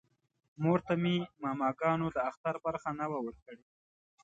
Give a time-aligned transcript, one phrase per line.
[0.63, 3.63] مور ته مې ماماګانو د اختر برخه نه وه ورکړې